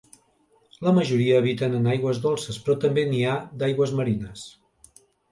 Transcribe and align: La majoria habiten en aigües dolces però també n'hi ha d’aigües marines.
La 0.85 0.91
majoria 0.99 1.35
habiten 1.41 1.75
en 1.79 1.89
aigües 1.95 2.21
dolces 2.23 2.57
però 2.69 2.75
també 2.85 3.03
n'hi 3.11 3.19
ha 3.27 3.35
d’aigües 3.65 3.93
marines. 4.01 4.47